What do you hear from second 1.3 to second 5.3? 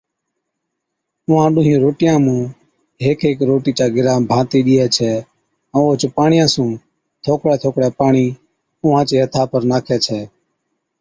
ڏُونھِين روٽِيان مُون ھيڪ ھيڪ روٽِي چا گِرھا ڀانتِي ڏِيئَي ڇَي